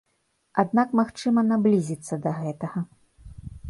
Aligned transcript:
Аднак 0.63 0.95
магчыма 1.01 1.45
наблізіцца 1.53 2.13
да 2.29 2.37
гэтага. 2.43 2.79